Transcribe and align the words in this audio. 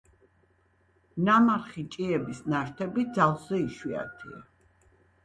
ნამარხი 1.27 1.83
ჭიების 1.95 2.39
ნაშთები 2.53 3.03
ძალზე 3.19 3.61
იშვიათია. 3.67 4.41